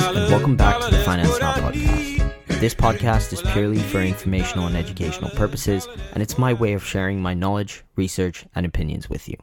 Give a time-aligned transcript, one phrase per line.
[0.00, 2.58] welcome back to the Finance Now podcast.
[2.58, 7.20] This podcast is purely for informational and educational purposes, and it's my way of sharing
[7.20, 9.36] my knowledge, research, and opinions with you.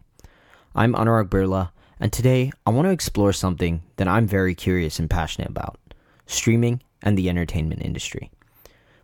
[0.73, 5.09] I'm Anurag Birla, and today I want to explore something that I'm very curious and
[5.09, 5.77] passionate about
[6.25, 8.31] streaming and the entertainment industry.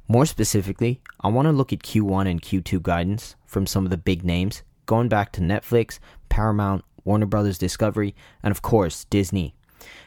[0.08, 3.98] More specifically, I want to look at Q1 and Q2 guidance from some of the
[3.98, 9.54] big names, going back to Netflix, Paramount, Warner Brothers Discovery, and of course, Disney,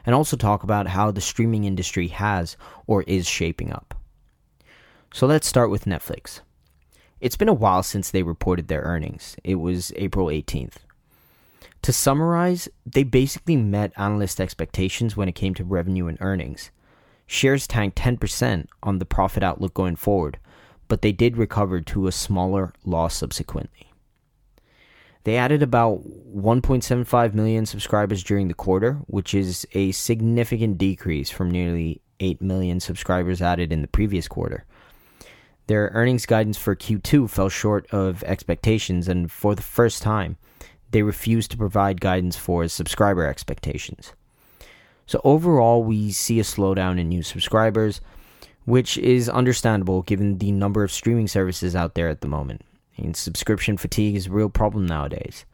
[0.04, 3.94] and also talk about how the streaming industry has or is shaping up.
[5.12, 6.40] So let's start with Netflix.
[7.20, 9.36] It's been a while since they reported their earnings.
[9.42, 10.76] It was April 18th.
[11.82, 16.70] To summarize, they basically met analyst expectations when it came to revenue and earnings.
[17.26, 20.38] Shares tanked 10% on the profit outlook going forward,
[20.88, 23.92] but they did recover to a smaller loss subsequently.
[25.26, 26.04] They added about
[26.36, 32.78] 1.75 million subscribers during the quarter, which is a significant decrease from nearly 8 million
[32.78, 34.64] subscribers added in the previous quarter.
[35.66, 40.36] Their earnings guidance for Q2 fell short of expectations, and for the first time,
[40.92, 44.12] they refused to provide guidance for subscriber expectations.
[45.06, 48.00] So, overall, we see a slowdown in new subscribers,
[48.64, 52.62] which is understandable given the number of streaming services out there at the moment.
[52.96, 55.44] And subscription fatigue is a real problem nowadays.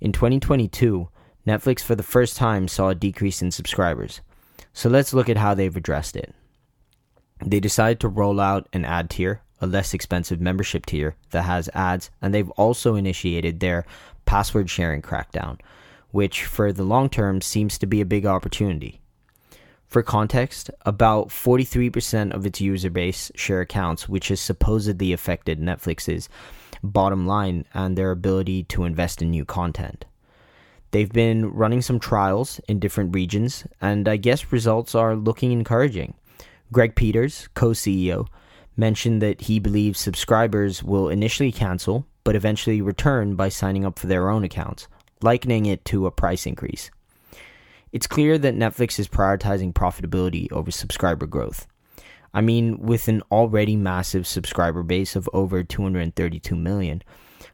[0.00, 1.08] In 2022,
[1.46, 4.20] Netflix for the first time saw a decrease in subscribers.
[4.72, 6.34] So let's look at how they've addressed it.
[7.44, 11.68] They decided to roll out an ad tier, a less expensive membership tier that has
[11.74, 13.84] ads, and they've also initiated their
[14.24, 15.58] password sharing crackdown,
[16.10, 19.00] which for the long term seems to be a big opportunity.
[19.86, 26.30] For context, about 43% of its user base share accounts, which has supposedly affected Netflix's
[26.82, 30.04] bottom line and their ability to invest in new content.
[30.90, 36.14] They've been running some trials in different regions, and I guess results are looking encouraging.
[36.70, 38.26] Greg Peters, co CEO,
[38.76, 44.06] mentioned that he believes subscribers will initially cancel, but eventually return by signing up for
[44.06, 44.86] their own accounts,
[45.22, 46.90] likening it to a price increase.
[47.90, 51.66] It's clear that Netflix is prioritizing profitability over subscriber growth.
[52.34, 57.02] I mean, with an already massive subscriber base of over 232 million,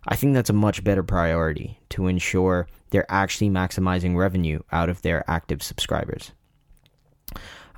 [0.06, 5.02] I think that's a much better priority to ensure they're actually maximizing revenue out of
[5.02, 6.32] their active subscribers.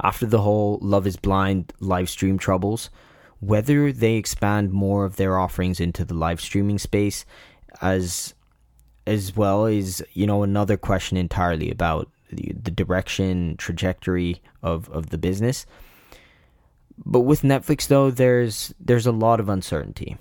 [0.02, 2.90] After the whole Love is Blind live stream troubles,
[3.40, 7.24] whether they expand more of their offerings into the live streaming space
[7.80, 8.34] as
[9.06, 15.10] as well is, you know, another question entirely about the, the direction, trajectory of, of
[15.10, 15.66] the business.
[17.04, 20.16] But with Netflix though, there's there's a lot of uncertainty.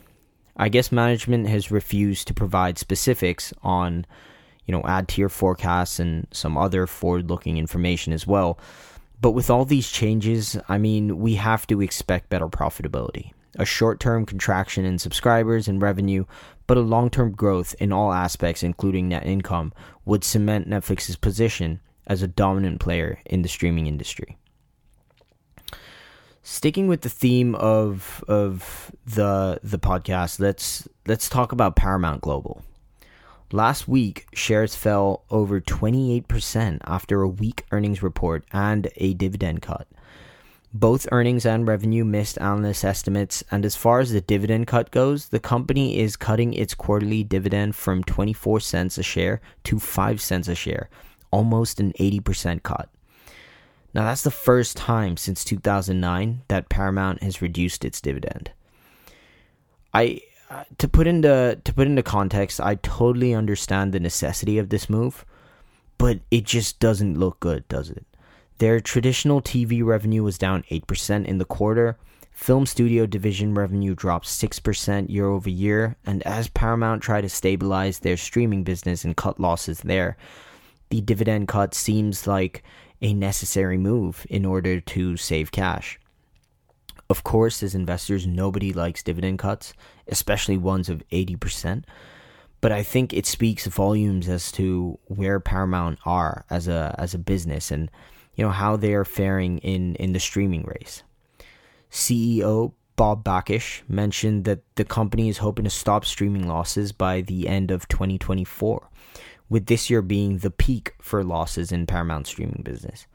[0.56, 4.06] I guess management has refused to provide specifics on,
[4.66, 8.60] you know, ad tier forecasts and some other forward-looking information as well.
[9.22, 13.32] But with all these changes, I mean, we have to expect better profitability.
[13.56, 16.26] A short-term contraction in subscribers and revenue,
[16.68, 19.74] but a long-term growth in all aspects including net income
[20.04, 24.38] would cement Netflix's position as a dominant player in the streaming industry.
[26.42, 32.64] Sticking with the theme of of the the podcast, let's let's talk about Paramount Global.
[33.52, 39.88] Last week, shares fell over 28% after a weak earnings report and a dividend cut.
[40.72, 45.30] Both earnings and revenue missed analyst estimates, and as far as the dividend cut goes,
[45.30, 50.48] the company is cutting its quarterly dividend from 24 cents a share to 5 cents
[50.48, 50.88] a share,
[51.32, 52.88] almost an 80% cut.
[53.94, 58.52] Now, that's the first time since 2009 that Paramount has reduced its dividend.
[59.94, 64.70] I uh, to put into to put into context, I totally understand the necessity of
[64.70, 65.26] this move,
[65.98, 68.06] but it just doesn't look good, does it?
[68.58, 71.98] Their traditional TV revenue was down 8% in the quarter.
[72.32, 78.00] Film studio division revenue dropped 6% year over year, and as Paramount tried to stabilize
[78.00, 80.18] their streaming business and cut losses there,
[80.90, 82.64] the dividend cut seems like
[83.02, 86.00] a necessary move in order to save cash.
[87.10, 89.74] Of course, as investors, nobody likes dividend cuts,
[90.08, 91.84] especially ones of 80%.
[92.62, 97.20] But I think it speaks volumes as to where Paramount are as a as a
[97.20, 97.90] business and
[98.36, 101.04] you know how they are faring in in the streaming race.
[101.90, 107.48] CEO Bob Bakish mentioned that the company is hoping to stop streaming losses by the
[107.48, 108.90] end of 2024
[109.50, 113.08] with this year being the peak for losses in Paramount streaming business.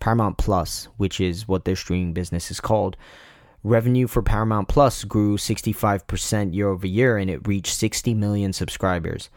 [0.00, 2.96] Paramount Plus, which is what their streaming business is called,
[3.62, 9.30] revenue for Paramount Plus grew 65% year over year and it reached 60 million subscribers.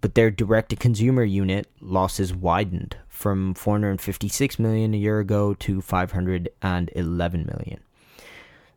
[0.00, 5.80] but their direct to consumer unit losses widened from 456 million a year ago to
[5.80, 7.80] 511 million.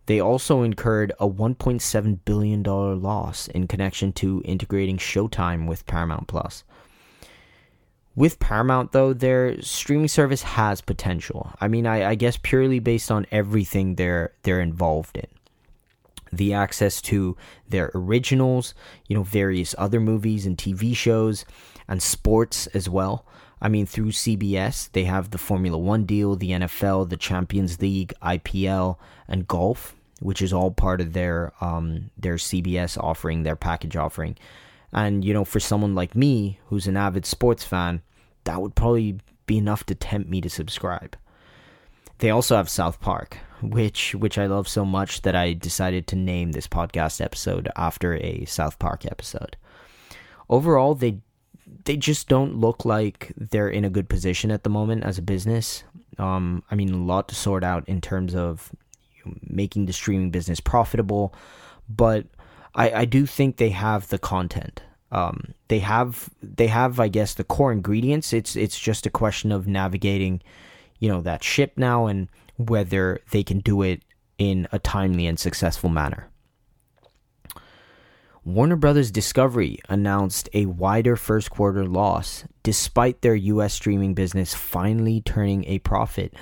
[0.06, 6.64] They also incurred a $1.7 billion loss in connection to integrating Showtime with Paramount Plus.
[8.19, 11.54] With Paramount, though, their streaming service has potential.
[11.62, 15.27] I mean, I, I guess purely based on everything they're they're involved in
[16.30, 17.38] the access to
[17.69, 18.74] their originals,
[19.07, 21.45] you know, various other movies and TV shows,
[21.88, 23.25] and sports as well.
[23.62, 28.12] I mean, through CBS, they have the Formula One deal, the NFL, the Champions League,
[28.21, 28.98] IPL,
[29.30, 34.36] and golf, which is all part of their um, their CBS offering, their package offering.
[34.92, 38.01] And you know, for someone like me, who's an avid sports fan,
[38.50, 41.16] that would probably be enough to tempt me to subscribe.
[42.18, 46.16] They also have South Park, which which I love so much that I decided to
[46.16, 49.56] name this podcast episode after a South Park episode.
[50.50, 51.19] Overall, they
[51.86, 55.22] they just don't look like they're in a good position at the moment as a
[55.22, 55.84] business.
[56.18, 58.72] Um, I mean, a lot to sort out in terms of
[59.44, 61.36] making the streaming business profitable,
[61.88, 62.25] but
[62.74, 64.81] I, I do think they have the content.
[65.12, 68.34] Um, they have they have I guess the core ingredients.
[68.34, 70.42] It's it's just a question of navigating,
[71.00, 72.28] you know, that ship now and
[72.58, 74.04] whether they can do it
[74.38, 76.30] in a timely and successful manner.
[78.46, 85.22] Warner Brothers Discovery announced a wider first quarter loss despite their US streaming business finally
[85.22, 86.34] turning a profit.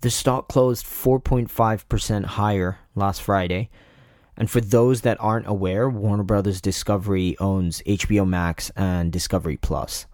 [0.00, 3.70] The stock closed 4.5% higher last Friday.
[4.36, 10.06] And for those that aren't aware, Warner Brothers Discovery owns HBO Max and Discovery Plus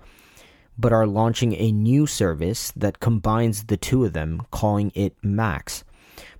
[0.78, 5.82] but are launching a new service that combines the two of them, calling it Max.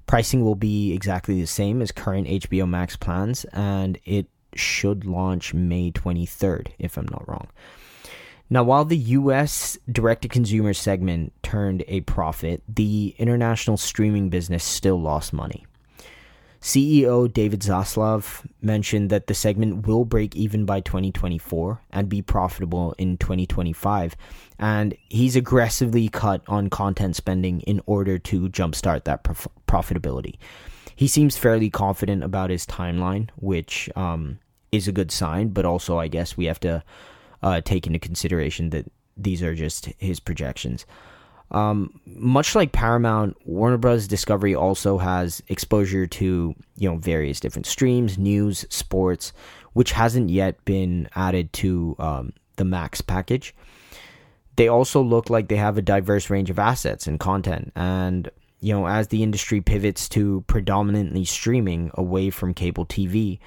[0.07, 5.53] Pricing will be exactly the same as current HBO Max plans, and it should launch
[5.53, 7.49] May 23rd, if I'm not wrong.
[8.49, 14.65] Now, while the US direct to consumer segment turned a profit, the international streaming business
[14.65, 15.67] still lost money.
[16.61, 22.95] CEO David Zaslav mentioned that the segment will break even by 2024 and be profitable
[22.99, 24.17] in 2025.
[24.59, 30.37] And he's aggressively cut on content spending in order to jumpstart that prof- profitability.
[30.97, 34.41] He seems fairly confident about his timeline, which um,
[34.73, 36.83] is a good sign, but also, I guess, we have to
[37.41, 40.87] uh, take into consideration that these are just his projections.
[41.51, 44.07] Um, much like Paramount, Warner Bros.
[44.07, 49.33] Discovery also has exposure to you know various different streams, news, sports,
[49.73, 53.55] which hasn't yet been added to um, the Max package.
[54.57, 58.31] They also look like they have a diverse range of assets and content, and
[58.61, 63.39] you know as the industry pivots to predominantly streaming away from cable TV,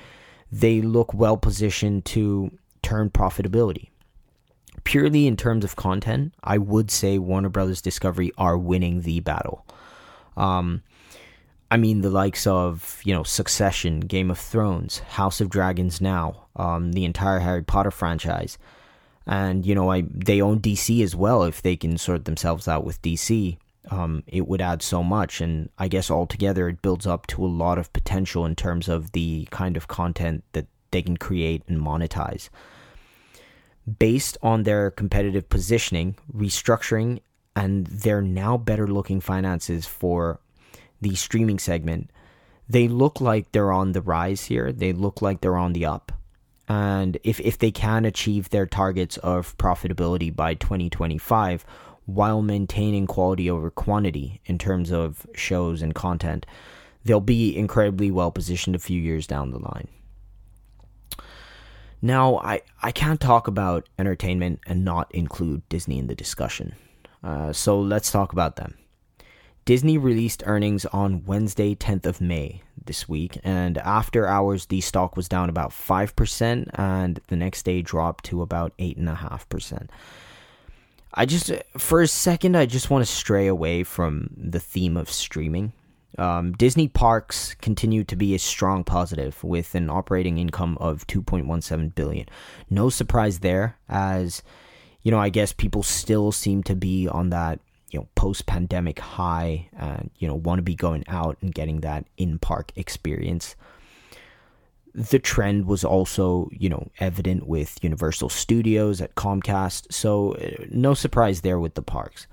[0.51, 2.51] they look well positioned to
[2.81, 3.90] turn profitability
[4.83, 9.65] purely in terms of content, I would say Warner Brothers Discovery are winning the battle.
[10.37, 10.83] Um,
[11.69, 16.47] I mean, the likes of you know Succession, Game of Thrones, House of Dragons, now
[16.55, 18.57] um, the entire Harry Potter franchise,
[19.25, 21.43] and you know I they own DC as well.
[21.43, 23.57] If they can sort themselves out with DC,
[23.89, 27.47] um, it would add so much, and I guess altogether it builds up to a
[27.47, 31.79] lot of potential in terms of the kind of content that they can create and
[31.79, 32.50] monetize
[34.00, 37.19] based on their competitive positioning, restructuring,
[37.55, 40.39] and their now better looking finances for
[41.01, 42.09] the streaming segment,
[42.69, 44.71] they look like they're on the rise here.
[44.71, 46.11] They look like they're on the up.
[46.69, 51.65] And if, if they can achieve their targets of profitability by 2025
[52.05, 56.45] while maintaining quality over quantity in terms of shows and content,
[57.03, 59.88] they'll be incredibly well positioned a few years down the line.
[62.01, 66.74] Now, I, I can't talk about entertainment and not include Disney in the discussion.
[67.24, 68.75] Uh, so let's talk about them.
[69.65, 75.15] Disney released earnings on Wednesday, 10th of May this week, and after hours, the stock
[75.15, 79.89] was down about 5%, and the next day dropped to about 8.5%.
[81.13, 85.12] I just, for a second, I just want to stray away from the theme of
[85.12, 85.74] streaming
[86.18, 91.96] um, Disney parks continue to be a strong positive with an operating income of 2.17
[91.96, 92.27] billion.
[92.70, 94.44] No surprise there, as
[95.03, 97.60] you know, I guess people still seem to be on that
[97.91, 102.06] you know post-pandemic high, and you know want to be going out and getting that
[102.18, 103.56] in-park experience.
[104.94, 110.94] The trend was also, you know, evident with Universal Studios at Comcast, so uh, no
[110.94, 112.27] surprise there with the parks.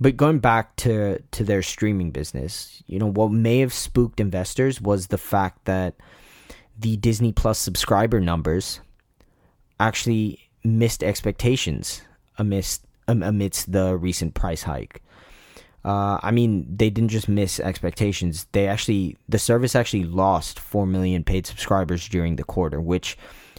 [0.00, 4.80] But going back to to their streaming business, you know what may have spooked investors
[4.80, 5.94] was the fact that
[6.78, 8.80] the Disney Plus subscriber numbers
[9.80, 12.02] actually missed expectations
[12.38, 15.02] amidst amidst the recent price hike.
[15.84, 18.46] Uh, I mean, they didn't just miss expectations.
[18.52, 23.16] They actually, the service actually lost 4 million paid subscribers during the quarter, which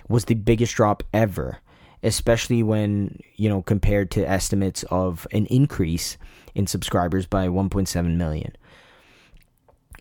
[0.08, 1.60] was the biggest drop ever,
[2.04, 6.18] especially when, you know, compared to estimates of an increase
[6.56, 8.56] in subscribers by 1.7 million.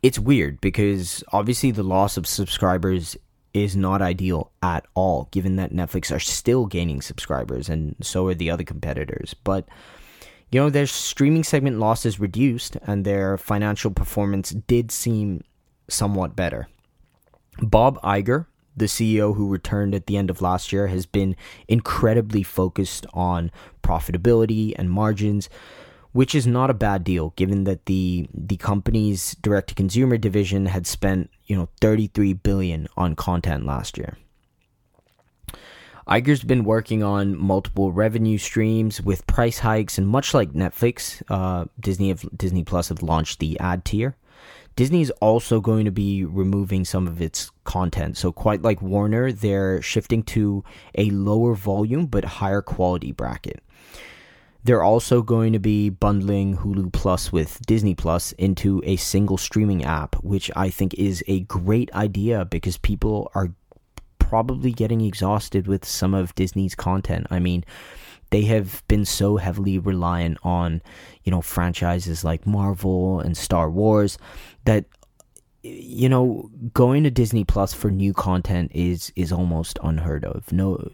[0.03, 3.17] It's weird because obviously the loss of subscribers
[3.53, 8.35] is not ideal at all, given that Netflix are still gaining subscribers and so are
[8.35, 9.35] the other competitors.
[9.45, 9.67] But
[10.51, 15.43] you know, their streaming segment losses reduced and their financial performance did seem
[15.89, 16.69] somewhat better.
[17.61, 18.47] Bob Iger,
[18.79, 23.51] the CEO who returned at the end of last year, has been incredibly focused on
[23.83, 25.49] profitability and margins,
[26.13, 30.67] which is not a bad deal given that the the company's direct to consumer division
[30.67, 34.17] had spent, you know, 33 billion on content last year.
[36.09, 41.67] Iger's been working on multiple revenue streams with price hikes, and much like Netflix, uh,
[41.79, 44.17] Disney have, Disney Plus have launched the ad tier.
[44.79, 48.17] Disney is also going to be removing some of its content.
[48.17, 50.63] So, quite like Warner, they're shifting to
[50.95, 53.61] a lower volume but higher quality bracket.
[54.63, 59.85] They're also going to be bundling Hulu Plus with Disney Plus into a single streaming
[59.85, 63.51] app, which I think is a great idea because people are
[64.21, 67.27] probably getting exhausted with some of Disney's content.
[67.33, 67.65] I mean,
[68.31, 70.83] they have been so heavily reliant on,
[71.25, 74.19] you know, franchises like Marvel and Star Wars
[74.65, 74.85] that
[75.63, 80.51] you know, going to Disney Plus for new content is is almost unheard of.
[80.53, 80.91] No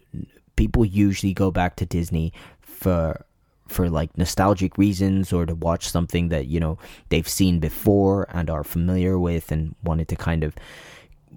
[0.55, 3.25] people usually go back to Disney for
[3.67, 6.77] for like nostalgic reasons or to watch something that, you know,
[7.09, 10.55] they've seen before and are familiar with and wanted to kind of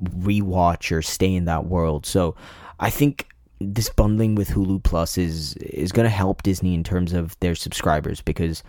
[0.02, 2.04] rewatch or stay in that world.
[2.04, 2.36] So
[2.78, 3.28] I think
[3.60, 7.54] this bundling with Hulu Plus is is going to help Disney in terms of their
[7.54, 8.62] subscribers because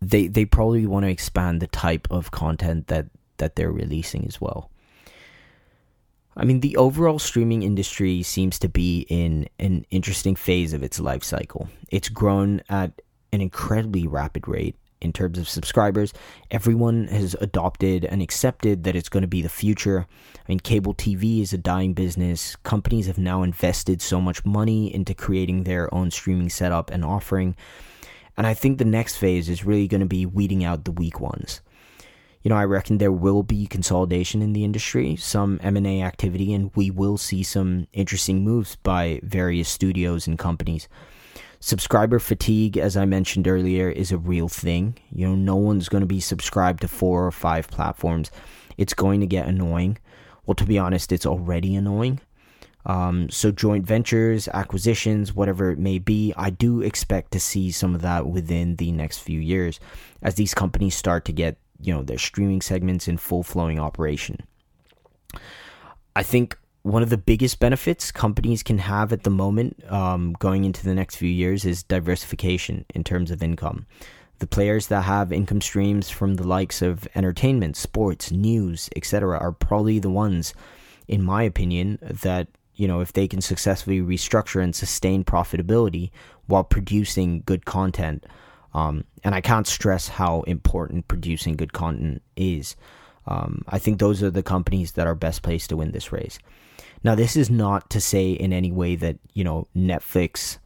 [0.00, 3.06] they they probably want to expand the type of content that
[3.38, 4.70] that they're releasing as well.
[6.38, 11.00] I mean, the overall streaming industry seems to be in an interesting phase of its
[11.00, 11.68] life cycle.
[11.88, 13.00] It's grown at
[13.32, 16.12] an incredibly rapid rate in terms of subscribers.
[16.50, 20.06] Everyone has adopted and accepted that it's going to be the future.
[20.36, 22.56] I mean, cable TV is a dying business.
[22.56, 27.56] Companies have now invested so much money into creating their own streaming setup and offering.
[28.36, 31.20] And I think the next phase is really going to be weeding out the weak
[31.20, 31.60] ones.
[32.42, 36.70] You know, I reckon there will be consolidation in the industry, some M&A activity, and
[36.76, 40.88] we will see some interesting moves by various studios and companies
[41.66, 44.96] subscriber fatigue, as I mentioned earlier, is a real thing.
[45.10, 48.30] You know, no one's going to be subscribed to four or five platforms.
[48.76, 49.98] It's going to get annoying.
[50.46, 52.20] Well, to be honest, it's already annoying.
[52.84, 57.96] Um, so, joint ventures, acquisitions, whatever it may be, I do expect to see some
[57.96, 59.80] of that within the next few years
[60.22, 64.38] as these companies start to get, you know, their streaming segments in full flowing operation.
[66.14, 66.56] I think
[66.86, 70.94] one of the biggest benefits companies can have at the moment um, going into the
[70.94, 73.84] next few years is diversification in terms of income.
[74.38, 79.50] The players that have income streams from the likes of entertainment, sports, news, etc., are
[79.50, 80.54] probably the ones,
[81.08, 86.10] in my opinion, that you know if they can successfully restructure and sustain profitability
[86.46, 88.24] while producing good content.
[88.74, 92.76] Um, and I can't stress how important producing good content is.
[93.26, 96.38] Um, I think those are the companies that are best placed to win this race.
[97.02, 100.58] Now, this is not to say in any way that, you know, Netflix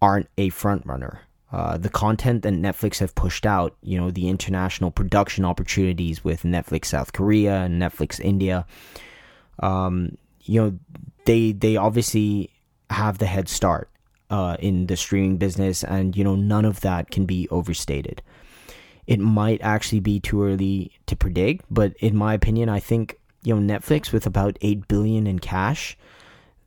[0.00, 1.20] aren't a front runner.
[1.52, 6.42] Uh, the content that Netflix have pushed out, you know, the international production opportunities with
[6.42, 8.66] Netflix South Korea and Netflix India,
[9.60, 10.78] um, you know,
[11.24, 12.50] they they obviously
[12.88, 13.88] have the head start
[14.30, 18.22] uh, in the streaming business, and you know, none of that can be overstated.
[19.10, 23.54] It might actually be too early to predict, but in my opinion, I think you
[23.54, 25.96] know Netflix with about 8 billion in cash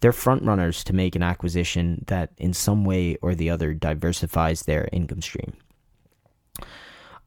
[0.03, 4.63] they're front runners to make an acquisition that in some way or the other diversifies
[4.63, 5.53] their income stream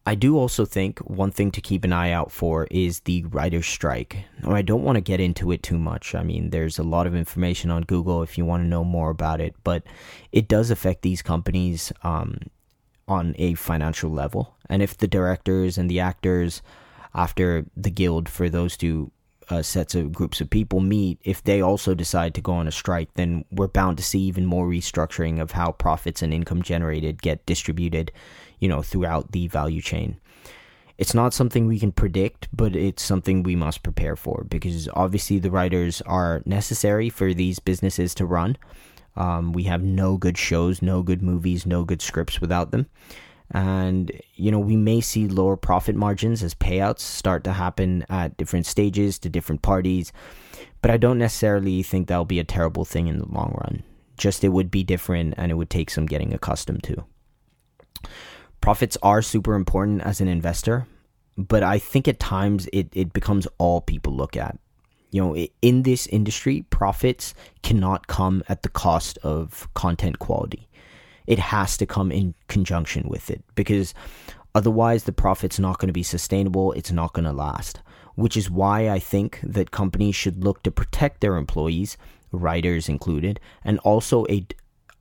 [0.09, 3.67] I do also think one thing to keep an eye out for is the writer's
[3.67, 4.25] strike.
[4.41, 6.15] Now, I don't want to get into it too much.
[6.15, 9.11] I mean, there's a lot of information on Google if you want to know more
[9.11, 9.83] about it, but
[10.31, 12.39] it does affect these companies um,
[13.09, 14.55] on a financial level.
[14.69, 16.63] And if the directors and the actors,
[17.15, 19.11] after the guild for those two
[19.49, 22.73] uh, sets of groups of people meet, if they also decide to go on a
[22.73, 27.23] strike, then we're bound to see even more restructuring of how profits and income generated
[27.23, 28.11] get distributed,
[28.59, 30.19] you know, throughout the value chain.
[30.99, 35.39] It's not something we can predict, but it's something we must prepare for because obviously
[35.39, 38.57] the writers are necessary for these businesses to run.
[39.17, 42.87] Um, we have no good shows, no good movies, no good scripts without them.
[43.53, 48.37] And, you know, we may see lower profit margins as payouts start to happen at
[48.37, 50.13] different stages to different parties.
[50.83, 53.83] But I don't necessarily think that'll be a terrible thing in the long run.
[54.17, 57.05] Just it would be different and it would take some getting accustomed to.
[58.61, 60.87] Profits are super important as an investor,
[61.37, 64.59] but I think at times it, it becomes all people look at.
[65.11, 70.69] You know, in this industry, profits cannot come at the cost of content quality.
[71.27, 73.95] It has to come in conjunction with it because
[74.55, 77.81] otherwise the profit's not going to be sustainable, it's not going to last.
[78.15, 81.99] Which is why I think that companies should look to protect their employees,
[82.33, 84.47] writers included, and also a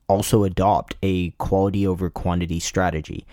[0.07, 3.25] also adopt a quality over quantity strategy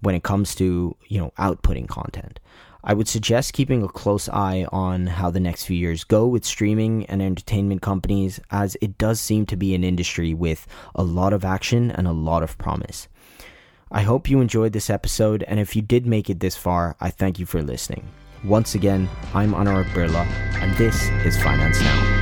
[0.00, 2.38] when it comes to, you know, outputting content.
[2.86, 6.44] I would suggest keeping a close eye on how the next few years go with
[6.44, 11.32] streaming and entertainment companies, as it does seem to be an industry with a lot
[11.32, 13.08] of action and a lot of promise.
[13.90, 17.08] I hope you enjoyed this episode, and if you did make it this far, I
[17.08, 18.06] thank you for listening.
[18.44, 20.26] Once again, I'm Anurag Birla,
[20.60, 22.13] and this is Finance Now.